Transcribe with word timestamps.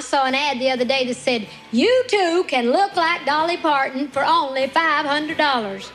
I 0.00 0.02
saw 0.02 0.24
an 0.24 0.34
ad 0.34 0.58
the 0.58 0.70
other 0.70 0.86
day 0.86 1.04
that 1.04 1.14
said, 1.14 1.46
You 1.72 2.04
too 2.08 2.44
can 2.48 2.72
look 2.72 2.96
like 2.96 3.26
Dolly 3.26 3.58
Parton 3.58 4.08
for 4.08 4.24
only 4.24 4.66
$500. 4.66 5.90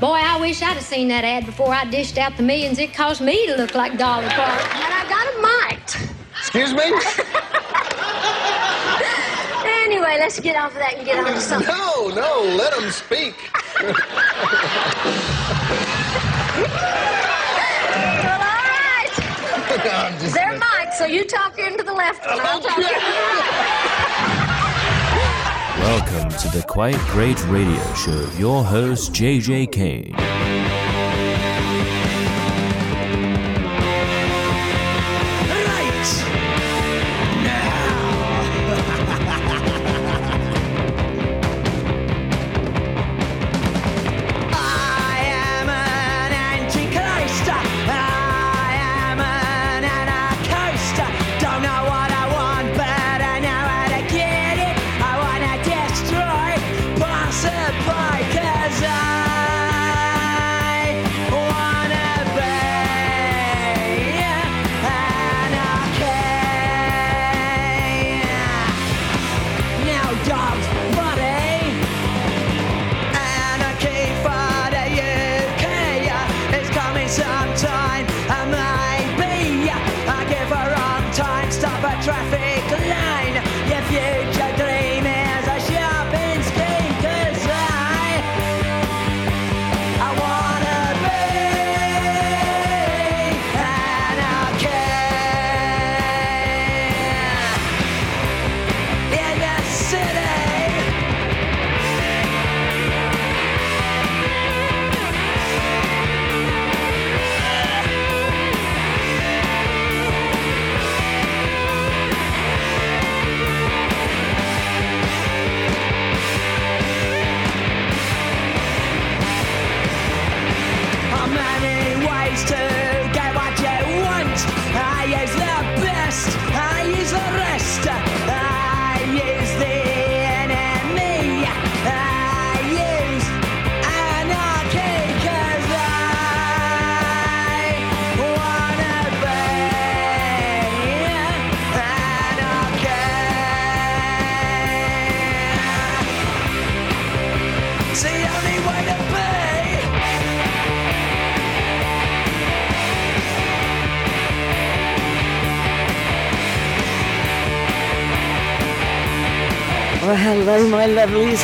Boy, 0.00 0.14
I 0.14 0.40
wish 0.40 0.60
I'd 0.62 0.74
have 0.74 0.82
seen 0.82 1.06
that 1.08 1.22
ad 1.22 1.46
before 1.46 1.72
I 1.72 1.84
dished 1.84 2.18
out 2.18 2.36
the 2.36 2.42
millions 2.42 2.80
it 2.80 2.92
cost 2.92 3.20
me 3.20 3.46
to 3.46 3.54
look 3.56 3.76
like 3.76 3.96
Dolly 3.98 4.26
Parton. 4.30 4.66
And 4.82 4.92
I 4.92 5.08
got 5.08 5.28
him 5.30 5.42
mic'd. 5.78 5.96
Excuse 6.40 6.74
me? 6.74 6.82
Anyway, 9.86 10.16
let's 10.18 10.40
get 10.40 10.56
off 10.56 10.72
of 10.72 10.78
that 10.78 10.94
and 10.96 11.06
get 11.06 11.24
on 11.24 11.32
to 11.32 11.40
something. 11.40 11.68
No, 11.68 12.08
no, 12.08 12.42
let 12.56 12.72
him 12.74 12.90
speak. 12.90 13.36
Well, 18.26 18.34
all 18.34 18.40
right. 18.40 19.10
I'm 19.92 20.18
just- 20.18 20.34
They're 20.34 20.52
mic'd, 20.52 20.85
so 20.96 21.04
you 21.04 21.24
talk 21.24 21.58
into 21.58 21.82
the 21.82 21.92
left 21.92 22.24
one. 22.26 22.40
I'll 22.40 22.60
talk 22.60 22.78
into 22.78 22.88
the 22.88 22.94
right. 22.94 23.46
Welcome 25.78 26.30
to 26.38 26.48
the 26.56 26.64
Quite 26.66 26.98
Great 27.08 27.44
Radio 27.48 27.94
Show 27.94 28.30
your 28.38 28.64
host, 28.64 29.12
JJ 29.12 29.72
Kane. 29.72 30.14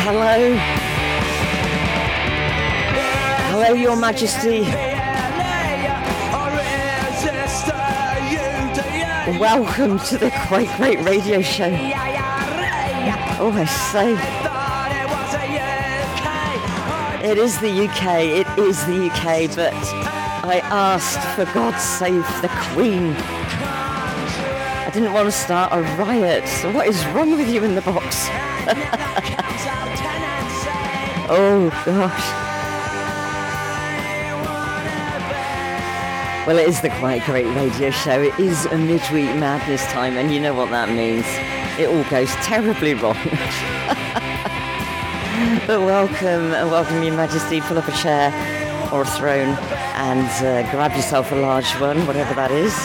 Hello. 0.05 0.57
Hello, 3.53 3.73
Your 3.73 3.95
Majesty. 3.95 4.63
Welcome 9.39 10.01
to 10.01 10.19
the 10.19 10.33
Quite 10.49 10.77
Great 10.77 10.99
Radio 11.03 11.41
Show. 11.41 11.71
Oh, 13.39 13.53
I 13.55 13.65
say, 13.65 14.15
it 17.31 17.39
is 17.39 17.61
the 17.61 17.71
UK. 17.71 18.25
It 18.25 18.49
is 18.59 18.85
the 18.87 19.09
UK, 19.09 19.55
but 19.55 19.73
I 20.45 20.61
asked 20.65 21.21
for 21.37 21.45
God 21.55 21.79
save 21.79 22.27
the 22.43 22.49
Queen. 22.73 23.15
I 24.85 24.91
didn't 24.93 25.13
want 25.13 25.27
to 25.27 25.33
start 25.33 25.73
a 25.73 25.81
riot. 26.03 26.49
So 26.49 26.73
what 26.73 26.89
is 26.89 27.07
wrong 27.15 27.31
with 27.37 27.49
you 27.49 27.63
in 27.63 27.77
the 27.77 27.83
box? 27.83 28.29
Oh 31.35 31.71
gosh. 31.87 32.29
Well, 36.47 36.59
it 36.59 36.69
is 36.69 36.83
the 36.83 36.91
Quite 36.91 37.25
Great 37.25 37.47
Radio 37.57 37.91
Show. 37.91 38.21
It 38.21 38.39
is 38.39 38.67
a 38.67 38.77
midweek 38.77 39.35
madness 39.37 39.83
time, 39.93 40.19
and 40.19 40.31
you 40.31 40.41
know 40.41 40.53
what 40.53 40.69
that 40.73 40.91
means. 40.91 41.25
It 41.81 41.89
all 41.89 42.05
goes 42.11 42.29
terribly 42.45 42.93
wrong. 42.93 43.15
but 45.67 45.81
welcome, 45.81 46.53
and 46.53 46.71
welcome, 46.71 47.03
Your 47.03 47.17
Majesty. 47.17 47.63
Pull 47.63 47.79
up 47.79 47.89
a 47.89 47.93
chair 47.93 48.29
or 48.93 49.01
a 49.01 49.07
throne 49.07 49.57
and 49.95 50.29
uh, 50.45 50.71
grab 50.71 50.95
yourself 50.95 51.33
a 51.33 51.37
large 51.37 51.73
one, 51.81 52.07
whatever 52.07 52.35
that 52.35 52.51
is. 52.51 52.77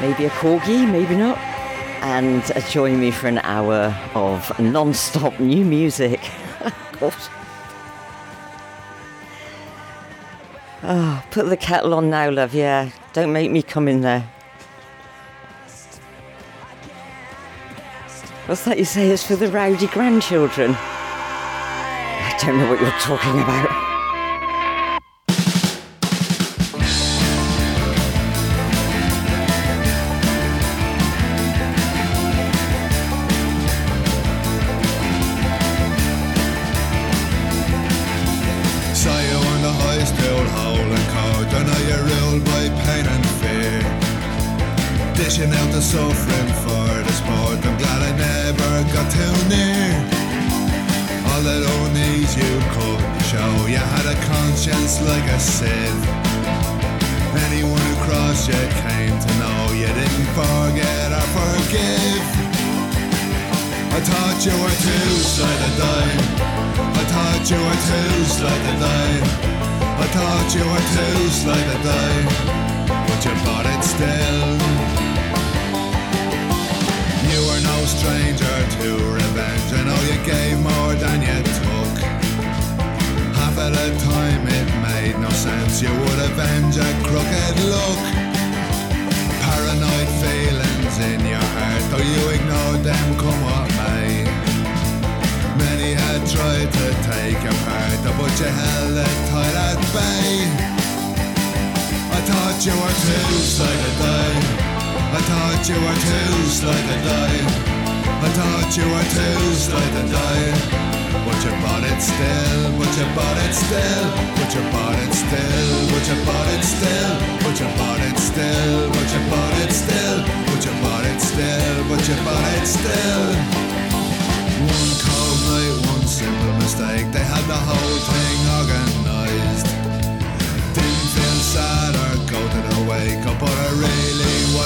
Maybe 0.00 0.26
a 0.26 0.30
corgi, 0.30 0.88
maybe 0.88 1.16
not. 1.16 1.38
And 2.04 2.48
uh, 2.52 2.60
join 2.68 3.00
me 3.00 3.10
for 3.10 3.26
an 3.26 3.38
hour 3.38 3.92
of 4.14 4.56
non-stop 4.60 5.40
new 5.40 5.64
music. 5.64 6.20
Gosh. 7.00 7.28
Oh, 10.86 11.24
put 11.30 11.48
the 11.48 11.56
kettle 11.56 11.94
on 11.94 12.10
now, 12.10 12.30
love. 12.30 12.52
Yeah, 12.54 12.90
don't 13.14 13.32
make 13.32 13.50
me 13.50 13.62
come 13.62 13.88
in 13.88 14.02
there. 14.02 14.20
What's 18.44 18.66
that 18.66 18.76
you 18.78 18.84
say? 18.84 19.08
It's 19.08 19.26
for 19.26 19.36
the 19.36 19.48
rowdy 19.48 19.86
grandchildren. 19.86 20.74
I 20.76 22.36
don't 22.38 22.58
know 22.58 22.68
what 22.68 22.82
you're 22.82 22.90
talking 23.00 23.40
about. 23.40 23.83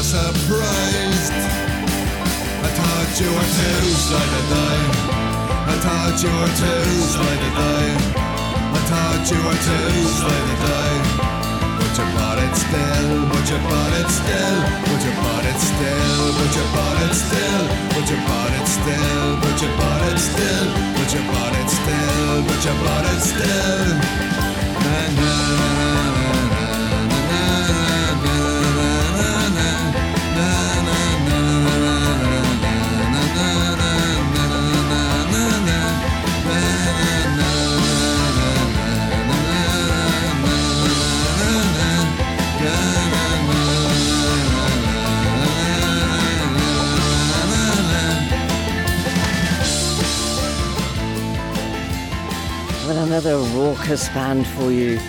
Surprised. 0.08 1.36
I 2.64 2.68
thought 2.72 3.12
you 3.20 3.28
were 3.28 3.50
too 3.60 3.92
slow 3.92 4.24
to 4.24 4.42
die. 4.48 4.88
I 5.68 5.76
thought 5.84 6.16
you 6.24 6.32
were 6.32 6.54
too 6.56 6.88
slow 7.12 7.28
to 7.28 7.50
die. 7.60 7.92
I 8.72 8.80
thought 8.88 9.24
you 9.28 9.36
were 9.44 9.60
too 9.68 9.92
slow 10.16 10.38
to 10.48 10.56
die. 10.64 10.96
But 11.76 11.92
you 11.92 12.06
bought 12.16 12.40
it 12.40 12.54
still, 12.56 13.10
but 13.28 13.44
you 13.52 13.58
bought 13.68 13.94
it 14.00 14.08
still, 14.08 14.56
but 14.88 15.00
you 15.04 15.12
bought 15.20 15.44
it 15.44 15.60
still, 15.60 16.24
but 16.40 16.56
you 16.56 16.64
bought 16.72 17.00
it 17.04 17.12
still, 17.12 17.64
but 17.92 18.08
you 18.08 18.18
bought 18.24 18.54
it 18.56 18.64
still, 18.64 19.28
but 19.44 19.60
you 19.60 19.68
bought 19.76 20.04
it 20.08 20.18
still, 20.24 20.66
but 20.96 21.08
you 21.12 21.22
bought 21.28 21.52
it 21.52 21.68
still, 21.68 22.36
but 22.48 22.60
you 22.64 22.74
bought 22.80 23.06
it 23.12 23.20
still. 23.28 23.92
Na, 24.72 24.96
na, 25.20 25.97
another 53.08 53.38
raucous 53.56 54.06
band 54.10 54.46
for 54.46 54.70
you. 54.70 55.00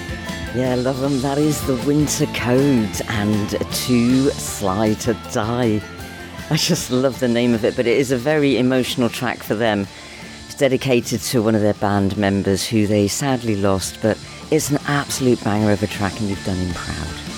Yeah, 0.55 0.75
love 0.75 1.01
them. 1.01 1.21
That 1.21 1.37
is 1.37 1.61
the 1.67 1.75
Winter 1.85 2.27
Code 2.27 3.01
and 3.09 3.49
Too 3.73 4.29
Sly 4.29 4.93
to 4.93 5.15
Die. 5.33 5.81
I 6.49 6.55
just 6.55 6.91
love 6.91 7.19
the 7.19 7.27
name 7.27 7.53
of 7.53 7.65
it, 7.65 7.75
but 7.75 7.85
it 7.87 7.97
is 7.97 8.13
a 8.13 8.17
very 8.17 8.57
emotional 8.57 9.09
track 9.09 9.43
for 9.43 9.53
them. 9.53 9.85
It's 10.45 10.55
dedicated 10.55 11.19
to 11.23 11.43
one 11.43 11.55
of 11.55 11.61
their 11.61 11.73
band 11.73 12.15
members 12.15 12.65
who 12.65 12.87
they 12.87 13.09
sadly 13.09 13.57
lost, 13.57 13.99
but 14.01 14.17
it's 14.49 14.71
an 14.71 14.79
absolute 14.87 15.43
banger 15.43 15.73
of 15.73 15.83
a 15.83 15.87
track 15.87 16.17
and 16.21 16.29
you've 16.29 16.45
done 16.45 16.55
him 16.55 16.73
proud. 16.73 17.28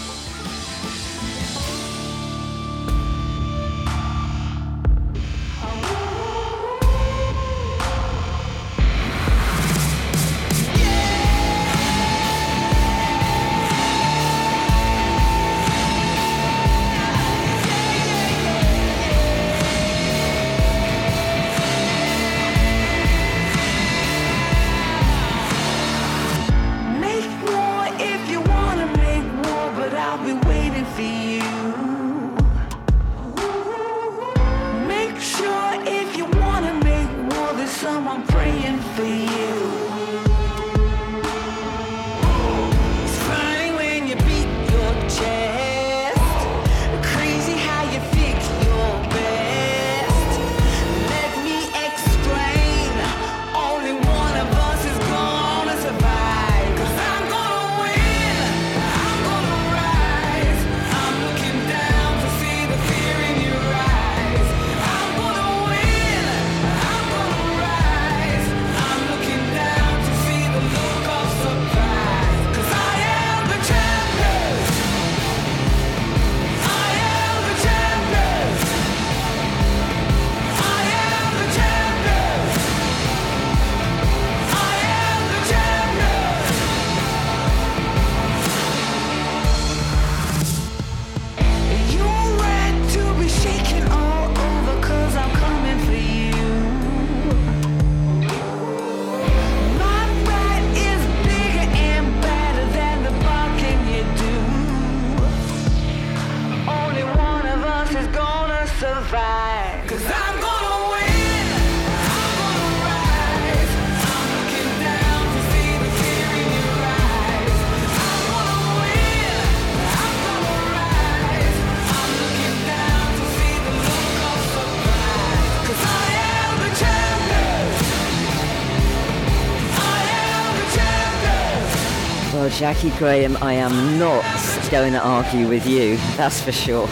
Jaki 132.62 132.96
Graham, 133.00 133.38
I 133.42 133.54
am 133.54 133.98
not 133.98 134.24
going 134.70 134.94
to 134.94 135.00
argue 135.00 135.48
with 135.48 135.66
you, 135.66 135.98
that's 136.16 136.42
for 136.42 136.52
sure. 136.52 136.88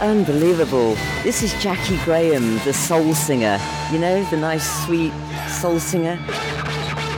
Unbelievable. 0.00 0.94
This 1.24 1.42
is 1.42 1.52
Jaki 1.54 2.02
Graham, 2.04 2.58
the 2.64 2.72
soul 2.72 3.14
singer. 3.14 3.58
You 3.90 3.98
know, 3.98 4.22
the 4.26 4.36
nice, 4.36 4.84
sweet 4.84 5.12
soul 5.48 5.80
singer. 5.80 6.20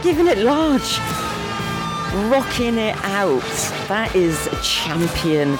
Giving 0.02 0.26
it 0.26 0.38
large. 0.38 0.96
Rocking 2.32 2.78
it 2.78 2.96
out. 3.04 3.42
That 3.88 4.10
is 4.16 4.48
Champion 4.62 5.56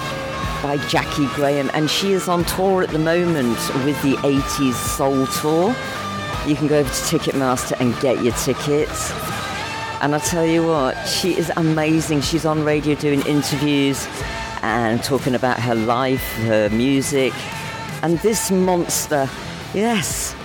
by 0.63 0.79
Jaki 0.89 1.31
Graham. 1.35 1.69
And 1.75 1.91
she 1.91 2.11
is 2.13 2.27
on 2.27 2.43
tour 2.43 2.81
at 2.81 2.89
the 2.89 2.97
moment 2.97 3.59
with 3.85 4.01
the 4.01 4.15
80s 4.23 4.73
Soul 4.73 5.27
Tour. 5.27 5.75
You 6.49 6.55
can 6.55 6.65
go 6.65 6.79
over 6.79 6.89
to 6.89 7.19
Ticketmaster 7.19 7.79
and 7.79 7.95
get 7.99 8.23
your 8.23 8.33
tickets. 8.33 9.34
And 10.01 10.13
I 10.13 10.19
tell 10.19 10.45
you 10.45 10.67
what, 10.67 10.93
she 11.05 11.37
is 11.37 11.51
amazing. 11.57 12.21
She's 12.21 12.45
on 12.45 12.63
radio 12.63 12.95
doing 12.95 13.25
interviews 13.25 14.07
and 14.61 15.03
talking 15.03 15.35
about 15.35 15.59
her 15.59 15.75
life, 15.75 16.23
her 16.43 16.69
music. 16.69 17.33
And 18.03 18.19
this 18.19 18.51
monster, 18.51 19.29
yes. 19.73 20.35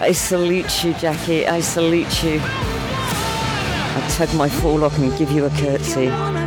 I 0.00 0.12
salute 0.12 0.84
you, 0.84 0.92
Jaki. 0.94 1.48
I 1.48 1.60
salute 1.60 2.22
you. 2.22 2.40
I 2.42 4.06
tug 4.10 4.34
my 4.34 4.48
forelock 4.48 4.96
and 4.98 5.16
give 5.16 5.30
you 5.30 5.46
a 5.46 5.50
curtsy. 5.50 6.43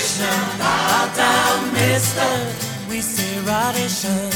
Krishna. 0.00 0.32
Down, 1.14 1.72
Mister. 1.74 2.32
We 2.88 3.02
say 3.02 3.32
Radhe 3.44 3.84
Shyam. 3.84 4.32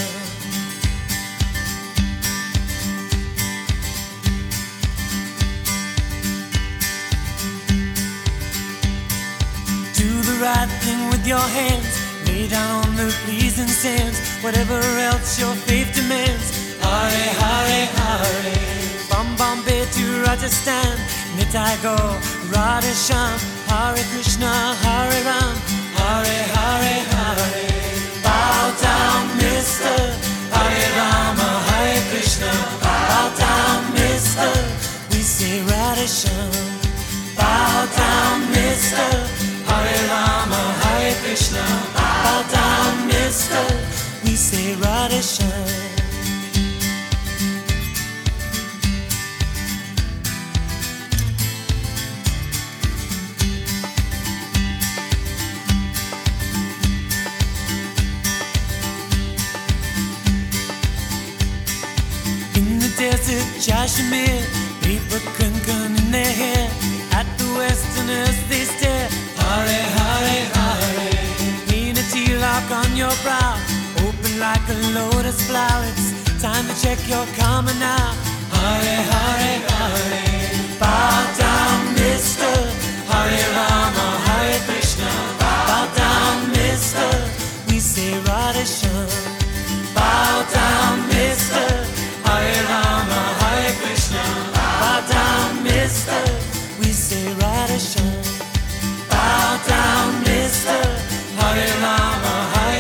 Do 9.95 10.11
the 10.29 10.37
right 10.45 10.69
thing 10.85 11.09
with 11.09 11.27
your 11.27 11.39
hands. 11.39 11.95
Lay 12.27 12.47
down 12.47 12.85
on 12.85 12.97
the 12.97 13.09
pleasing 13.25 13.67
sands. 13.67 14.21
Whatever 14.45 14.79
else 15.09 15.41
your 15.41 15.55
faith 15.67 15.95
demands. 15.95 16.77
Hare 16.85 17.33
Hare 17.41 17.87
Hare. 17.97 18.55
From 19.09 19.35
Bombay 19.37 19.87
to 19.97 20.05
Rajasthan. 20.25 20.99
Nitai 21.39 21.75
go 21.83 21.97
Radha 22.53 22.93
Sham. 22.93 23.41
Hare 23.75 24.05
Krishna 24.13 24.53
Hare 24.83 25.21
Ram. 25.27 25.55
Hare 25.99 26.39
Hare 26.55 26.97
Hare. 27.13 27.67
Bow 28.23 28.63
down, 28.89 29.23
Mister. 29.43 29.99
Hare 30.55 30.87
Rama 30.99 31.51
Hare 31.69 32.01
Krishna. 32.11 32.53
Bow 32.85 33.35
down, 33.37 33.81
Mister. 33.99 34.53
We 35.11 35.21
say 35.35 35.57
Radha 35.71 36.07
Sham. 36.07 36.53
Bow 37.35 37.87
down, 37.99 38.37
Mister. 38.55 39.11
Hare 39.67 40.03
Rama, 40.13 40.63
Hare 40.83 41.15
Krishna. 41.25 41.65
Bow 41.99 42.45
down, 42.59 43.09
Mister. 43.09 43.65
We 44.23 44.37
say 44.37 44.77
Radha 44.77 45.21
desert, 62.97 63.47
Kashmir, 63.65 64.43
people 64.83 65.23
kunkan 65.37 65.91
in 66.01 66.11
their 66.11 66.35
hair. 66.43 66.67
At 67.19 67.27
the 67.39 67.47
westerners 67.59 68.39
they 68.49 68.65
stare. 68.75 69.09
Hare, 69.39 69.85
hare, 69.97 70.45
hare. 70.55 71.15
Lean 71.71 71.97
a 71.97 72.05
T-lock 72.13 72.67
on 72.81 72.91
your 72.97 73.15
brow, 73.23 73.55
open 74.07 74.33
like 74.39 74.65
a 74.69 74.79
lotus 74.97 75.39
flower. 75.49 75.87
It's 75.93 76.43
time 76.43 76.67
to 76.69 76.75
check 76.83 77.01
your 77.09 77.27
karma 77.39 77.75
now. 77.79 78.09
Hare, 78.55 79.03
hare, 79.13 79.61
hare. 79.71 80.79
Bow 80.83 81.19
down, 81.39 81.79
mister. 81.95 82.55
Hare 83.11 83.47
Rama, 83.57 84.07
Hare 84.27 84.61
Krishna. 84.67 85.11
Bow 85.41 85.83
down, 86.03 86.37
mister. 86.57 87.11
We 87.69 87.79
say 87.79 88.13
Radha. 88.27 88.65
Bow 89.95 90.35
down, 90.53 90.84
Hare 100.67 101.69
Rama, 101.83 102.35
Hare. 102.55 102.75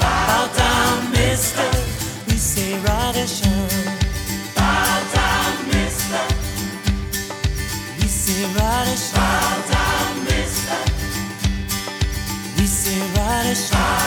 Bow 0.00 0.48
down, 0.56 1.10
mister. 1.12 1.68
We 2.26 2.36
say 2.36 2.78
Radha 2.78 3.24
Shyam. 3.26 3.84
Bow 4.54 5.02
down, 5.14 5.68
mister. 5.68 6.24
We 7.98 8.06
say 8.08 8.44
Radha. 8.56 8.96
Bow 9.14 9.54
down, 9.70 10.24
mister. 10.24 10.80
We 12.56 12.66
say 12.66 13.00
Radha. 13.14 14.05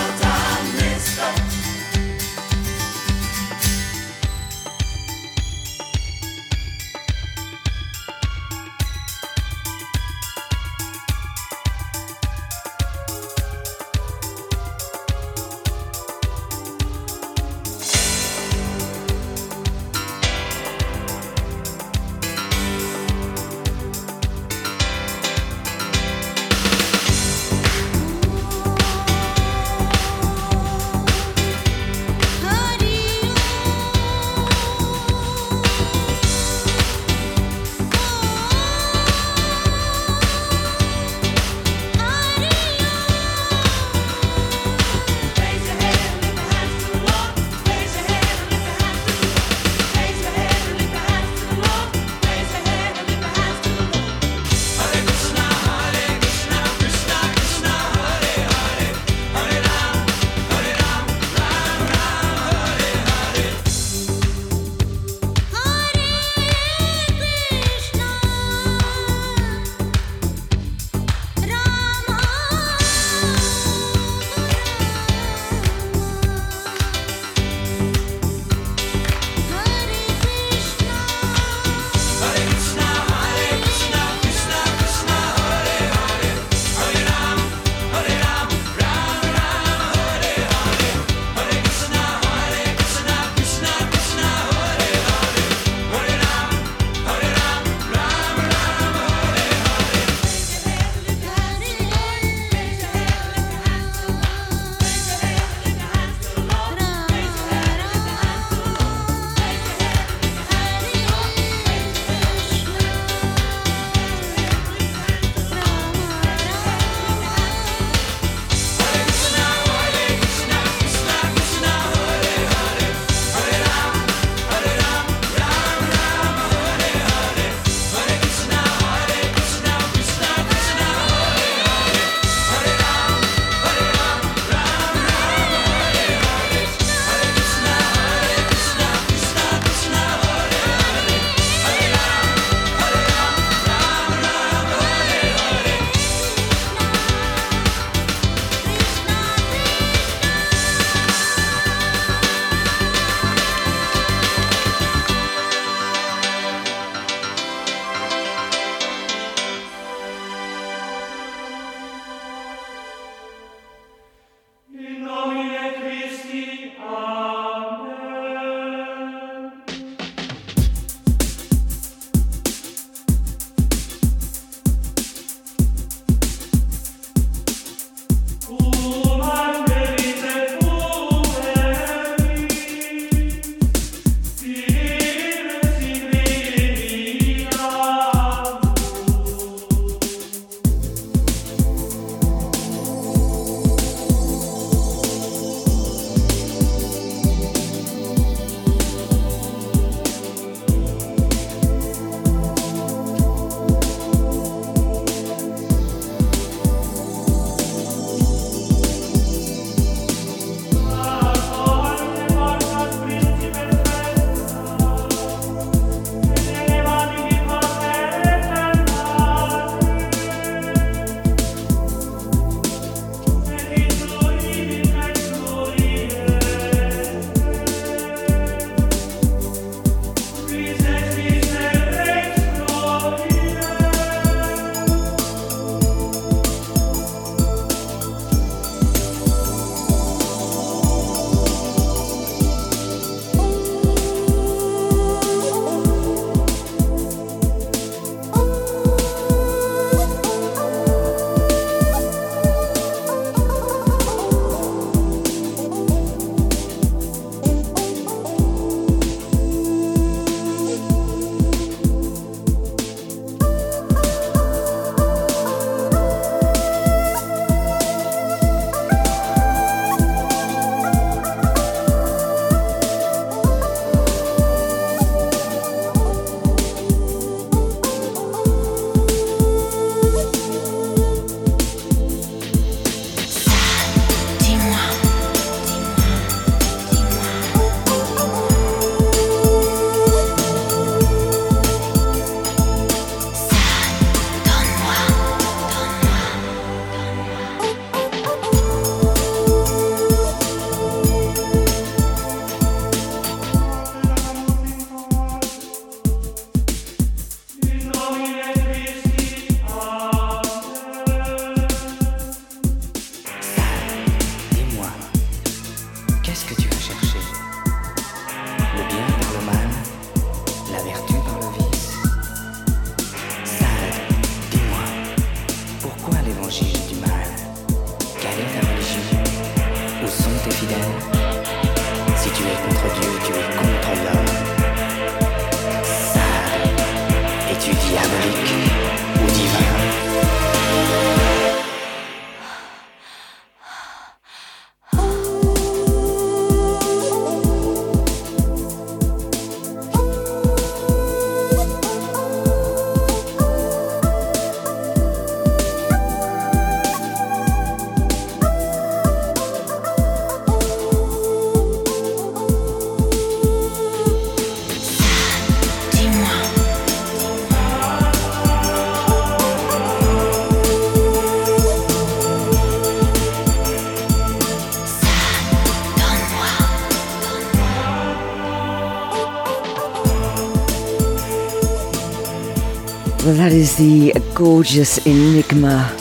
Gorgeous 384.40 385.06
Enigma 385.06 385.94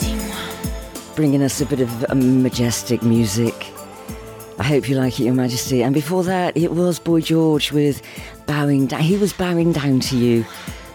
bringing 1.13 1.43
us 1.43 1.59
a 1.59 1.65
bit 1.65 1.81
of 1.81 2.05
um, 2.09 2.41
majestic 2.41 3.03
music. 3.03 3.53
I 4.57 4.63
hope 4.63 4.87
you 4.87 4.95
like 4.95 5.19
it, 5.19 5.25
Your 5.25 5.33
Majesty. 5.33 5.83
And 5.83 5.93
before 5.93 6.23
that, 6.23 6.55
it 6.55 6.71
was 6.71 6.99
Boy 6.99 7.19
George 7.19 7.73
with 7.73 8.01
Bowing 8.45 8.85
Down. 8.85 9.01
He 9.01 9.17
was 9.17 9.33
bowing 9.33 9.73
down 9.73 9.99
to 9.99 10.15
you. 10.15 10.45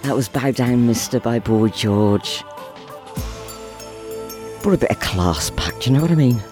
That 0.04 0.16
was 0.16 0.26
Bow 0.26 0.52
Down 0.52 0.86
Mister 0.86 1.20
by 1.20 1.38
Boy 1.38 1.68
George. 1.68 2.42
Brought 4.62 4.76
a 4.76 4.78
bit 4.78 4.90
of 4.90 5.00
class 5.00 5.50
back, 5.50 5.78
do 5.80 5.90
you 5.90 5.96
know 5.96 6.00
what 6.00 6.10
I 6.10 6.14
mean? 6.14 6.42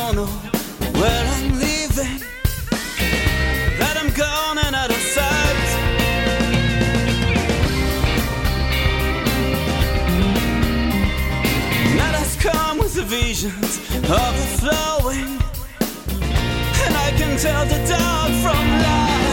Don't 0.00 0.16
know 0.16 0.26
where 0.98 1.24
I'm 1.36 1.52
leaving, 1.52 2.18
that 3.78 3.96
I'm 3.96 4.10
gone 4.12 4.58
and 4.58 4.74
out 4.74 4.90
of 4.90 4.96
sight. 4.96 5.68
Night 11.96 12.16
has 12.22 12.34
come 12.42 12.78
with 12.78 12.94
the 12.94 13.04
visions 13.04 13.78
overflowing, 14.10 15.38
and 16.84 16.96
I 17.06 17.12
can 17.16 17.38
tell 17.38 17.64
the 17.64 17.78
dark 17.86 18.32
from 18.42 18.66
light. 18.82 19.23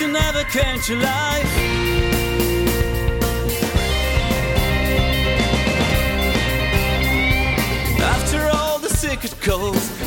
You 0.00 0.06
never 0.12 0.44
came 0.44 0.80
to 0.80 0.94
life. 0.94 1.58
After 8.00 8.48
all 8.48 8.78
the 8.78 8.90
secret 8.90 9.34
calls 9.40 9.97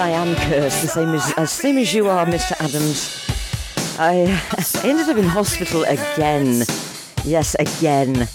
I 0.00 0.08
am 0.08 0.34
cursed, 0.34 0.80
the 0.80 0.88
same 0.88 1.10
as, 1.10 1.32
as 1.36 1.52
same 1.52 1.76
as 1.76 1.92
you 1.92 2.08
are, 2.08 2.24
Mr. 2.24 2.52
Adams. 2.58 3.22
I 3.98 4.40
ended 4.88 5.10
up 5.10 5.18
in 5.18 5.24
hospital 5.24 5.82
again. 5.82 6.64
Yes, 7.22 7.54
again. 7.58 8.26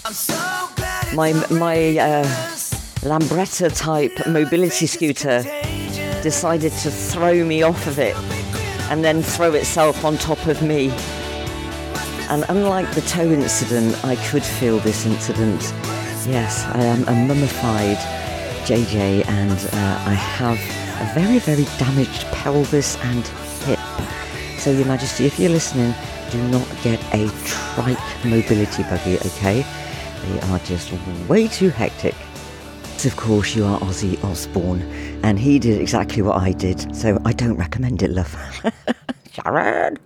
My 1.12 1.32
my 1.50 1.98
uh, 1.98 2.24
Lambretta 3.02 3.76
type 3.76 4.28
mobility 4.28 4.86
scooter 4.86 5.42
decided 6.22 6.70
to 6.84 6.90
throw 6.90 7.44
me 7.44 7.62
off 7.62 7.88
of 7.88 7.98
it 7.98 8.16
and 8.88 9.02
then 9.02 9.20
throw 9.20 9.52
itself 9.54 10.04
on 10.04 10.18
top 10.18 10.46
of 10.46 10.62
me. 10.62 10.90
And 12.30 12.44
unlike 12.48 12.94
the 12.94 13.00
toe 13.00 13.28
incident, 13.32 14.04
I 14.04 14.14
could 14.30 14.44
feel 14.44 14.78
this 14.78 15.04
incident. 15.04 15.62
Yes, 16.28 16.64
I 16.64 16.84
am 16.84 17.02
a 17.08 17.26
mummified 17.26 17.98
JJ 18.66 19.26
and 19.26 19.58
uh, 19.72 20.10
I 20.10 20.14
have 20.14 20.85
a 21.00 21.14
very, 21.14 21.38
very 21.38 21.64
damaged 21.78 22.24
pelvis 22.32 22.96
and 23.02 23.26
hip. 23.64 23.78
So, 24.58 24.70
Your 24.70 24.86
Majesty, 24.86 25.26
if 25.26 25.38
you're 25.38 25.50
listening, 25.50 25.94
do 26.30 26.42
not 26.48 26.66
get 26.82 27.00
a 27.14 27.28
trike 27.44 28.24
mobility 28.24 28.82
buggy, 28.84 29.18
okay? 29.18 29.64
They 30.22 30.40
are 30.48 30.58
just 30.60 30.92
way 31.28 31.48
too 31.48 31.68
hectic. 31.68 32.14
Of 33.04 33.16
course, 33.16 33.54
you 33.54 33.64
are 33.64 33.78
Ozzy 33.80 34.22
Osbourne, 34.24 34.82
and 35.22 35.38
he 35.38 35.60
did 35.60 35.80
exactly 35.80 36.22
what 36.22 36.38
I 36.38 36.50
did, 36.50 36.94
so 36.96 37.20
I 37.24 37.32
don't 37.32 37.56
recommend 37.56 38.02
it, 38.02 38.10
love. 38.10 38.34
Sharon! 39.32 39.98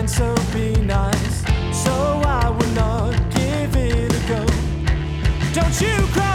Kind, 0.00 0.10
so 0.10 0.34
be 0.52 0.72
nice. 0.82 1.42
So 1.72 1.92
I 2.24 2.48
will 2.48 2.74
not 2.74 3.14
give 3.30 3.76
it 3.76 4.12
a 4.12 4.28
go. 4.28 4.44
Don't 5.52 5.80
you 5.80 6.06
cross 6.12 6.29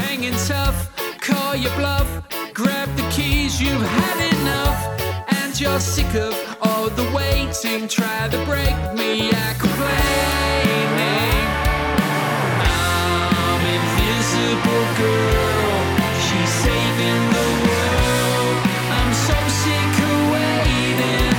Hanging 0.03 0.35
tough, 0.47 0.91
call 1.19 1.55
your 1.55 1.73
bluff, 1.75 2.07
grab 2.53 2.89
the 2.95 3.03
keys, 3.09 3.61
you've 3.61 3.81
had 3.81 4.33
enough, 4.39 5.33
and 5.41 5.59
you're 5.59 5.79
sick 5.79 6.13
of 6.15 6.33
all 6.61 6.89
the 6.89 7.03
waiting. 7.11 7.87
Try 7.87 8.27
to 8.29 8.37
break 8.45 8.75
me, 8.93 9.31
I 9.31 9.53
complaining. 9.59 11.47
I'm 12.63 13.61
invisible 13.77 14.85
girl. 15.01 15.81
She's 16.25 16.51
saving 16.63 17.23
the 17.35 17.47
world. 17.65 18.57
I'm 18.97 19.13
so 19.13 19.37
sick 19.63 19.93
of 20.09 20.17
waiting. 20.33 21.30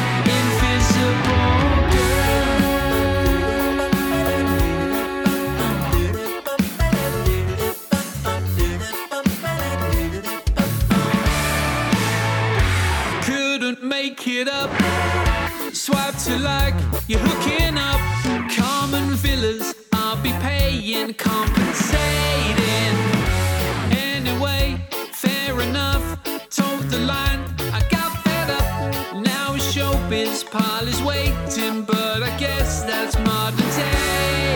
Make 14.04 14.26
it 14.26 14.48
up. 14.48 14.68
Swipe 15.72 16.16
to 16.24 16.36
like 16.40 16.74
you're 17.06 17.20
hooking 17.20 17.78
up. 17.78 18.00
Common 18.50 19.10
villas, 19.14 19.76
I'll 19.92 20.20
be 20.20 20.32
paying, 20.46 21.14
compensating. 21.14 22.96
away. 24.36 24.84
Fair 25.12 25.60
enough, 25.60 26.04
told 26.50 26.82
the 26.90 26.98
line. 26.98 27.44
I 27.78 27.80
got 27.90 28.10
fed 28.24 28.50
up. 28.50 29.14
Now 29.14 29.54
showbiz 29.70 30.50
pile 30.50 30.88
is 30.88 31.00
waiting, 31.00 31.82
but 31.82 32.24
I 32.24 32.36
guess 32.38 32.82
that's 32.82 33.16
modern 33.20 33.70
dating. 33.76 34.51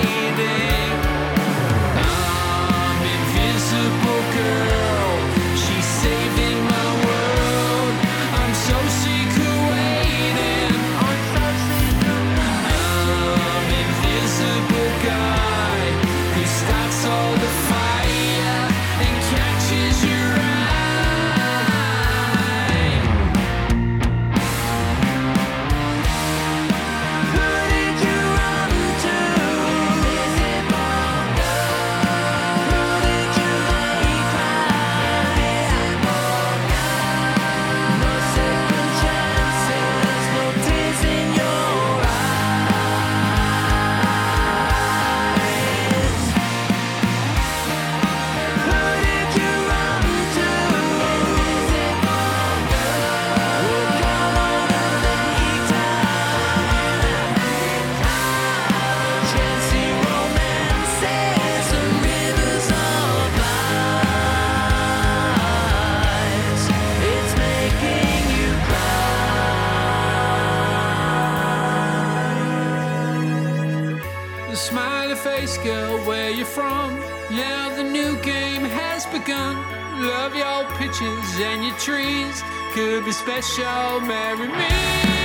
Trees. 81.86 82.42
Could 82.72 83.04
be 83.04 83.12
special, 83.12 84.00
marry 84.00 84.48
me. 84.48 85.15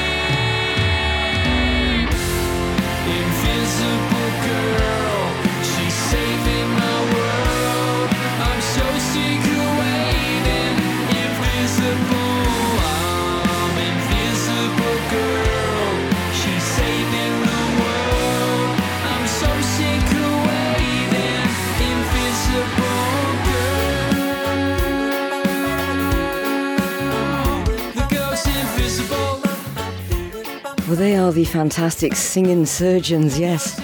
They 31.01 31.15
are 31.15 31.31
the 31.31 31.45
fantastic 31.45 32.15
singing 32.15 32.63
surgeons, 32.63 33.39
yes. 33.39 33.79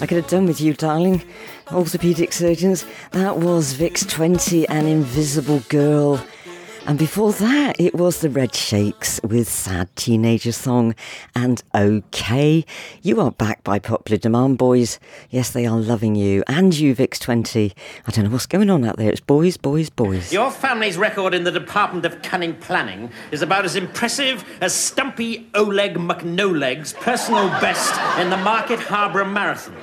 I 0.00 0.06
could 0.06 0.18
have 0.18 0.28
done 0.28 0.46
with 0.46 0.60
you, 0.60 0.72
darling. 0.72 1.20
Orthopedic 1.72 2.32
surgeons. 2.32 2.86
That 3.10 3.38
was 3.38 3.72
Vix 3.72 4.06
20 4.06 4.68
and 4.68 4.86
Invisible 4.86 5.64
Girl. 5.68 6.24
And 6.86 6.98
before 6.98 7.32
that, 7.34 7.78
it 7.78 7.94
was 7.94 8.20
the 8.20 8.30
Red 8.30 8.54
Shakes 8.54 9.20
with 9.22 9.48
Sad 9.48 9.94
Teenager 9.96 10.50
Song 10.50 10.94
and 11.36 11.62
OK. 11.74 12.64
You 13.02 13.20
are 13.20 13.30
back 13.30 13.62
by 13.62 13.78
popular 13.78 14.18
demand, 14.18 14.58
boys. 14.58 14.98
Yes, 15.28 15.50
they 15.50 15.66
are 15.66 15.78
loving 15.78 16.14
you. 16.14 16.42
And 16.48 16.76
you, 16.76 16.94
Vix 16.94 17.18
20. 17.18 17.72
I 18.06 18.10
don't 18.10 18.24
know 18.24 18.30
what's 18.30 18.46
going 18.46 18.70
on 18.70 18.84
out 18.84 18.96
there. 18.96 19.10
It's 19.10 19.20
boys, 19.20 19.56
boys, 19.56 19.90
boys. 19.90 20.32
Your 20.32 20.50
family's 20.50 20.96
record 20.96 21.34
in 21.34 21.44
the 21.44 21.52
Department 21.52 22.06
of 22.06 22.22
Cunning 22.22 22.56
Planning 22.56 23.10
is 23.30 23.42
about 23.42 23.64
as 23.64 23.76
impressive 23.76 24.44
as 24.60 24.74
Stumpy 24.74 25.48
Oleg 25.54 25.94
McNoleg's 25.94 26.94
personal 26.94 27.48
best 27.60 27.94
in 28.18 28.30
the 28.30 28.38
Market 28.38 28.80
Harbour 28.80 29.24
Marathon. 29.24 29.76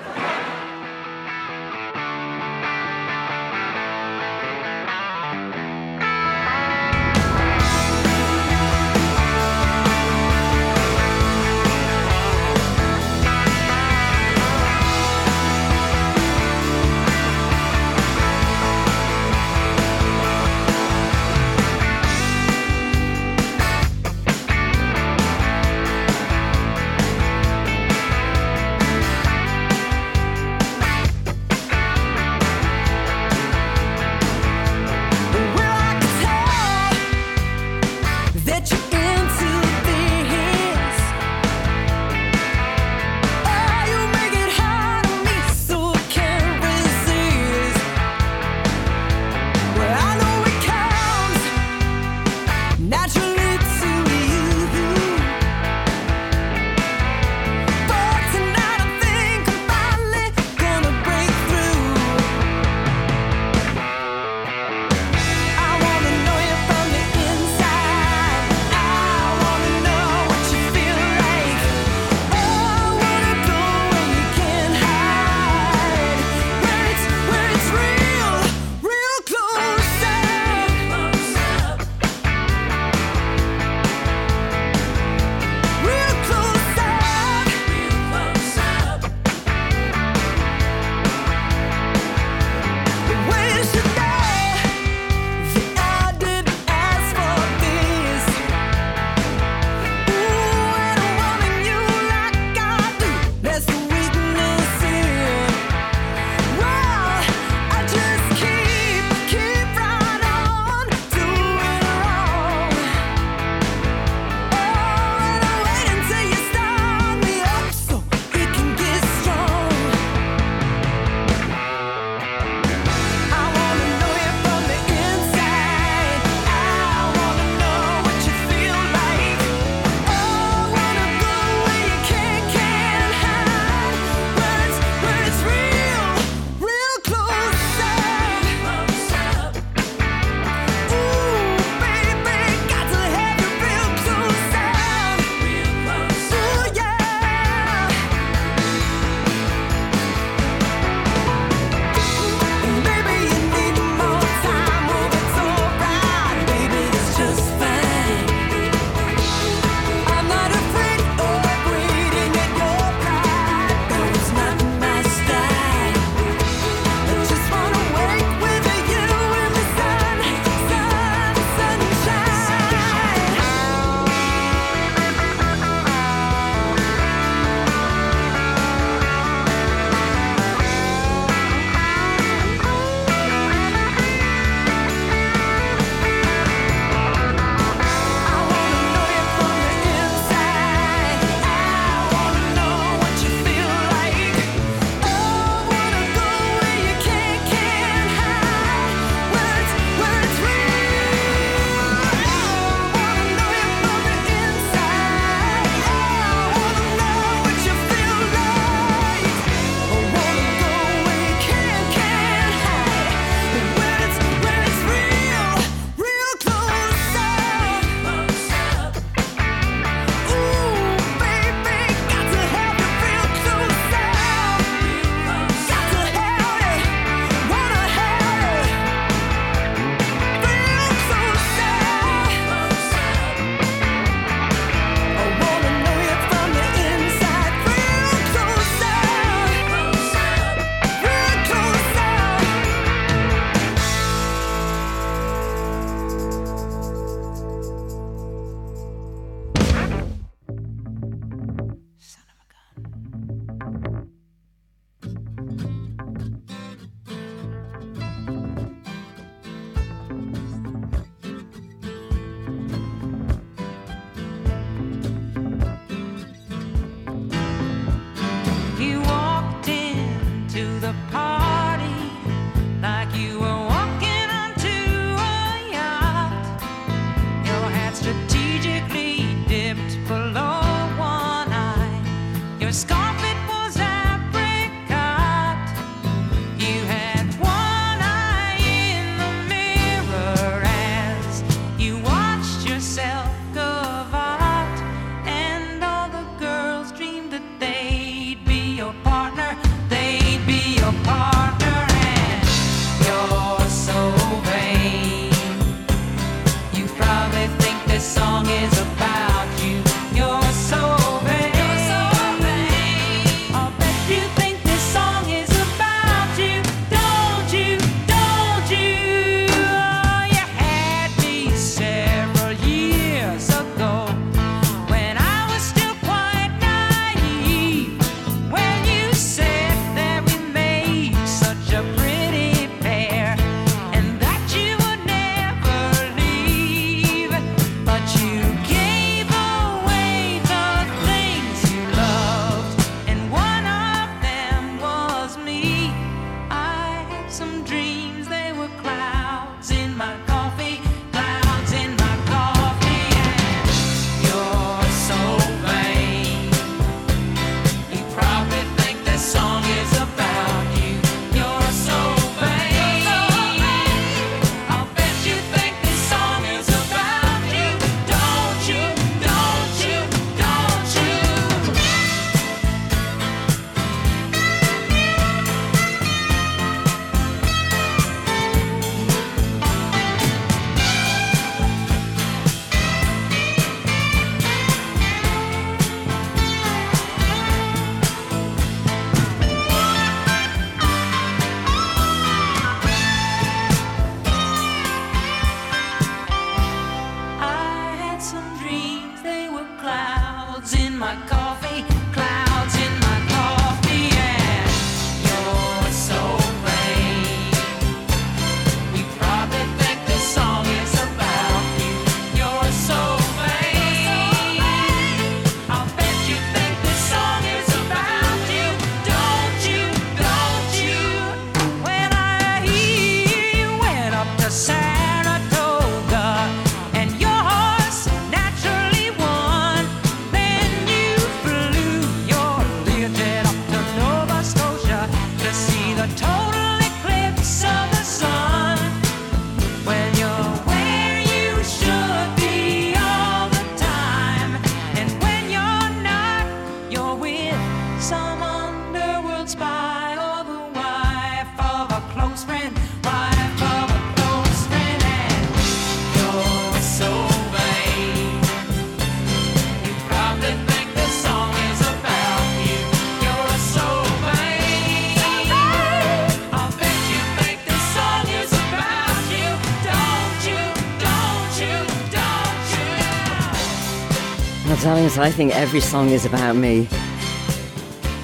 because 475.18 475.34
I 475.34 475.36
think 475.36 475.56
every 475.56 475.80
song 475.80 476.10
is 476.10 476.26
about 476.26 476.56
me. 476.56 476.88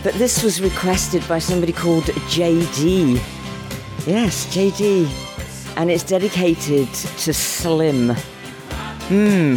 But 0.04 0.14
this 0.14 0.44
was 0.44 0.62
requested 0.62 1.28
by 1.28 1.40
somebody 1.40 1.74
called 1.74 2.04
JD. 2.04 3.16
Yes, 4.06 4.46
JD. 4.56 5.08
And 5.76 5.90
it's 5.90 6.04
dedicated 6.04 6.88
to 6.94 7.34
Slim. 7.34 8.10
Hmm. 9.10 9.56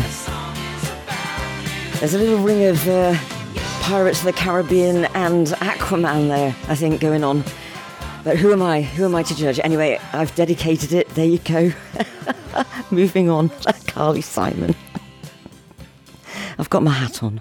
There's 1.98 2.14
a 2.14 2.18
little 2.18 2.38
ring 2.38 2.64
of 2.64 2.88
uh, 2.88 3.14
Pirates 3.82 4.20
of 4.20 4.24
the 4.24 4.32
Caribbean 4.32 5.04
and 5.14 5.48
Aquaman 5.48 6.28
there, 6.28 6.56
I 6.68 6.74
think, 6.74 7.02
going 7.02 7.22
on. 7.22 7.44
But 8.24 8.38
who 8.38 8.50
am 8.50 8.62
I? 8.62 8.80
Who 8.80 9.04
am 9.04 9.14
I 9.14 9.22
to 9.24 9.36
judge? 9.36 9.60
Anyway, 9.62 10.00
I've 10.14 10.34
dedicated 10.34 10.94
it. 10.94 11.06
There 11.10 11.26
you 11.26 11.38
go. 11.40 11.70
Moving 12.90 13.28
on. 13.28 13.50
Carly 13.86 14.22
Simon 14.22 14.74
got 16.76 16.82
my 16.82 16.90
hat 16.90 17.22
on. 17.22 17.40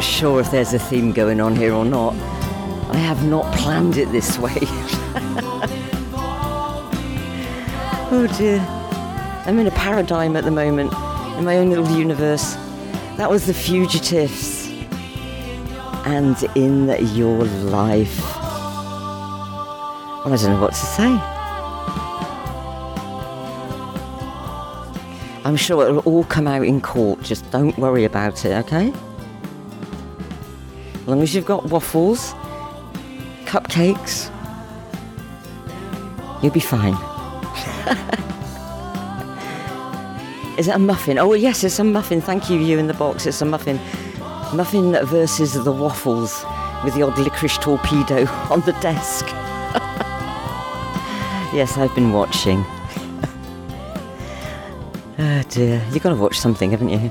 Not 0.00 0.06
sure 0.06 0.40
if 0.40 0.50
there's 0.50 0.72
a 0.72 0.78
theme 0.78 1.12
going 1.12 1.42
on 1.42 1.54
here 1.54 1.74
or 1.74 1.84
not. 1.84 2.14
I 2.88 2.96
have 2.96 3.22
not 3.26 3.54
planned 3.56 3.98
it 3.98 4.10
this 4.12 4.38
way. 4.38 4.56
oh 8.10 8.26
dear. 8.38 8.60
I'm 9.44 9.58
in 9.58 9.66
a 9.66 9.70
paradigm 9.72 10.36
at 10.36 10.44
the 10.44 10.50
moment, 10.50 10.90
in 11.36 11.44
my 11.44 11.58
own 11.58 11.68
little 11.68 11.86
universe. 11.90 12.54
That 13.18 13.28
was 13.28 13.44
The 13.44 13.52
Fugitives. 13.52 14.70
And 16.06 16.42
in 16.54 16.88
your 17.14 17.44
life. 17.44 18.20
Well, 20.24 20.32
I 20.32 20.36
don't 20.36 20.54
know 20.54 20.62
what 20.62 20.70
to 20.70 20.76
say. 20.76 21.10
I'm 25.44 25.56
sure 25.56 25.86
it'll 25.86 25.98
all 26.10 26.24
come 26.24 26.46
out 26.46 26.64
in 26.64 26.80
court. 26.80 27.20
Just 27.22 27.50
don't 27.50 27.76
worry 27.76 28.04
about 28.04 28.46
it, 28.46 28.56
okay? 28.64 28.94
As 31.10 31.12
long 31.12 31.22
as 31.24 31.34
you've 31.34 31.44
got 31.44 31.64
waffles, 31.64 32.34
cupcakes, 33.44 34.30
you'll 36.40 36.52
be 36.52 36.60
fine. 36.60 36.94
Is 40.56 40.68
it 40.68 40.76
a 40.76 40.78
muffin? 40.78 41.18
Oh, 41.18 41.34
yes, 41.34 41.64
it's 41.64 41.80
a 41.80 41.84
muffin. 41.84 42.20
Thank 42.20 42.48
you, 42.48 42.60
you 42.60 42.78
in 42.78 42.86
the 42.86 42.94
box. 42.94 43.26
It's 43.26 43.42
a 43.42 43.44
muffin. 43.44 43.80
Muffin 44.54 44.92
versus 45.06 45.54
the 45.54 45.72
waffles 45.72 46.44
with 46.84 46.94
the 46.94 47.02
odd 47.02 47.18
licorice 47.18 47.58
torpedo 47.58 48.24
on 48.48 48.60
the 48.60 48.76
desk. 48.80 49.26
yes, 51.52 51.76
I've 51.76 51.92
been 51.96 52.12
watching. 52.12 52.64
oh 55.18 55.42
dear. 55.48 55.84
You've 55.90 56.04
got 56.04 56.10
to 56.10 56.14
watch 56.14 56.38
something, 56.38 56.70
haven't 56.70 56.90
you? 56.90 57.10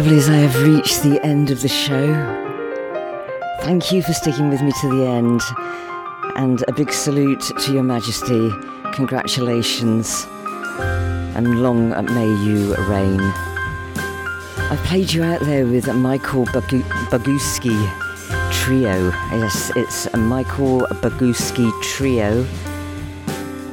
Lovelies, 0.00 0.30
I 0.30 0.38
have 0.38 0.62
reached 0.62 1.02
the 1.02 1.22
end 1.22 1.50
of 1.50 1.60
the 1.60 1.68
show. 1.68 2.14
Thank 3.60 3.92
you 3.92 4.02
for 4.02 4.14
sticking 4.14 4.48
with 4.48 4.62
me 4.62 4.72
to 4.80 4.88
the 4.88 5.06
end. 5.06 5.42
And 6.36 6.64
a 6.68 6.72
big 6.72 6.90
salute 6.90 7.42
to 7.42 7.72
Your 7.74 7.82
Majesty. 7.82 8.50
Congratulations. 8.94 10.24
And 11.36 11.62
long 11.62 11.90
may 12.14 12.26
you 12.46 12.74
reign. 12.86 13.20
I've 14.70 14.82
played 14.86 15.12
you 15.12 15.22
out 15.22 15.40
there 15.42 15.66
with 15.66 15.86
Michael 15.94 16.46
Bagu- 16.46 16.88
Boguski 17.10 17.76
Trio. 18.54 19.10
Yes, 19.32 19.70
it's 19.76 20.06
a 20.06 20.16
Michael 20.16 20.80
Boguski 21.02 21.70
Trio. 21.82 22.46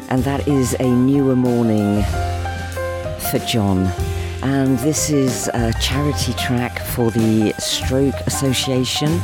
And 0.09 0.25
that 0.25 0.45
is 0.45 0.75
a 0.81 0.91
newer 0.91 1.37
morning 1.37 2.03
for 3.31 3.39
John. 3.47 3.89
And 4.49 4.79
this 4.79 5.09
is 5.09 5.49
a 5.53 5.73
charity 5.81 6.31
track 6.33 6.79
for 6.79 7.11
the 7.11 7.53
Stroke 7.59 8.15
Association. 8.27 9.19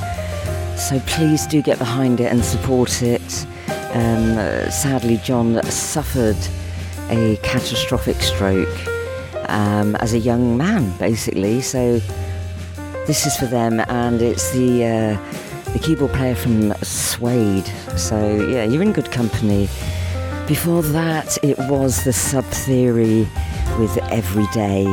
So 0.75 0.99
please 1.07 1.47
do 1.47 1.61
get 1.61 1.79
behind 1.79 2.19
it 2.19 2.25
and 2.25 2.43
support 2.43 3.01
it. 3.01 3.45
Um, 3.93 4.37
uh, 4.37 4.69
sadly, 4.69 5.21
John 5.23 5.63
suffered 5.63 6.35
a 7.09 7.37
catastrophic 7.37 8.17
stroke 8.17 8.77
um, 9.47 9.95
as 9.95 10.13
a 10.13 10.19
young 10.19 10.57
man, 10.57 10.91
basically. 10.97 11.61
So 11.61 11.99
this 13.07 13.25
is 13.25 13.37
for 13.37 13.45
them, 13.45 13.79
and 13.79 14.21
it's 14.21 14.51
the 14.51 14.83
uh, 14.83 15.71
the 15.71 15.79
keyboard 15.79 16.11
player 16.11 16.35
from 16.35 16.73
Suede. 16.83 17.67
So 17.95 18.45
yeah, 18.49 18.65
you're 18.65 18.83
in 18.83 18.91
good 18.91 19.09
company. 19.09 19.69
Before 20.47 20.81
that, 20.81 21.37
it 21.41 21.57
was 21.69 22.03
the 22.03 22.11
Sub 22.11 22.43
Theory 22.43 23.25
with 23.79 23.97
Every 24.11 24.47
Day. 24.53 24.85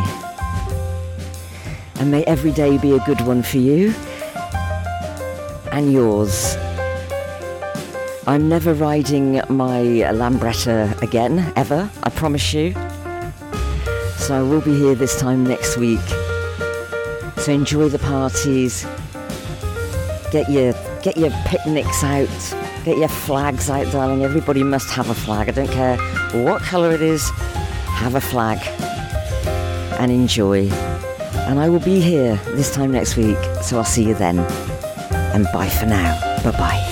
And 1.96 2.10
may 2.10 2.24
every 2.24 2.52
day 2.52 2.78
be 2.78 2.96
a 2.96 3.00
good 3.00 3.20
one 3.22 3.42
for 3.42 3.58
you 3.58 3.94
and 5.72 5.92
yours. 5.92 6.56
I'm 8.26 8.48
never 8.48 8.74
riding 8.74 9.34
my 9.48 9.80
Lambretta 10.12 11.00
again, 11.02 11.52
ever, 11.56 11.90
I 12.02 12.10
promise 12.10 12.54
you. 12.54 12.72
So 14.16 14.38
I 14.38 14.42
will 14.42 14.60
be 14.60 14.78
here 14.78 14.94
this 14.94 15.18
time 15.18 15.44
next 15.44 15.76
week. 15.76 16.00
So 17.38 17.52
enjoy 17.52 17.88
the 17.88 17.98
parties. 17.98 18.86
Get 20.30 20.50
your 20.50 20.72
get 21.02 21.16
your 21.16 21.30
picnics 21.46 22.04
out. 22.04 22.28
Get 22.84 22.98
your 22.98 23.08
flags 23.08 23.68
out, 23.68 23.90
darling. 23.92 24.22
Everybody 24.22 24.62
must 24.62 24.90
have 24.90 25.10
a 25.10 25.14
flag. 25.14 25.48
I 25.48 25.52
don't 25.52 25.70
care 25.70 25.96
what 26.44 26.62
colour 26.62 26.92
it 26.92 27.02
is. 27.02 27.30
Have 28.00 28.14
a 28.14 28.20
flag 28.20 28.58
and 30.00 30.10
enjoy. 30.10 30.68
And 31.48 31.60
I 31.60 31.68
will 31.68 31.80
be 31.80 32.00
here 32.00 32.36
this 32.56 32.74
time 32.74 32.92
next 32.92 33.16
week. 33.16 33.38
So 33.62 33.76
I'll 33.76 33.84
see 33.84 34.04
you 34.08 34.14
then. 34.14 34.38
And 35.34 35.46
bye 35.52 35.68
for 35.68 35.86
now. 35.86 36.18
Bye 36.42 36.52
bye. 36.52 36.89